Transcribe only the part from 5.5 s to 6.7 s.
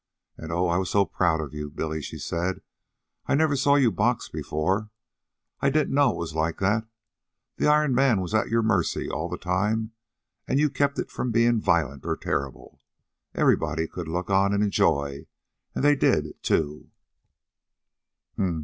I didn't know it was like